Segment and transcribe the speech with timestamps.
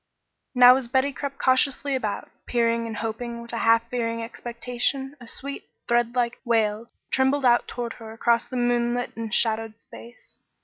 [0.55, 5.27] Now as Betty crept cautiously about, peering and hoping with a half fearing expectation, a
[5.27, 10.39] sweet, threadlike wail trembled out toward her across the moonlit and shadowed space.